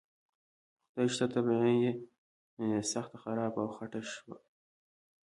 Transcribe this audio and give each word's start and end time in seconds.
خدای 0.87 1.07
شته 1.13 1.25
طبعه 1.33 1.69
یې 1.83 1.91
سخته 2.93 3.15
خرابه 3.23 3.59
او 3.63 3.69
خټه 3.77 4.01
شوه. 4.13 4.37